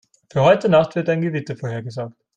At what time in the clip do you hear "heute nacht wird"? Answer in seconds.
0.41-1.09